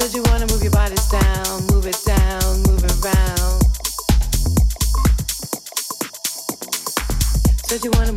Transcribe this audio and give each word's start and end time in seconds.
Said 0.00 0.14
you 0.14 0.22
wanna 0.28 0.46
move 0.46 0.62
your 0.62 0.72
bodies 0.72 1.06
down, 1.08 1.66
move 1.66 1.86
it 1.86 2.00
down, 2.06 2.62
move 2.62 2.82
it 2.82 3.04
around. 3.04 3.60
Said 7.66 7.84
you 7.84 7.90
wanna 7.90 8.12